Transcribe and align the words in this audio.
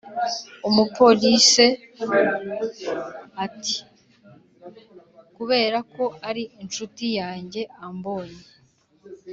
umupolice 0.67 1.65
ati”kubera 3.45 5.77
ko 5.93 6.03
ari 6.29 6.43
incuti 6.61 7.05
yajye 7.17 7.63
ambonye 7.85 8.41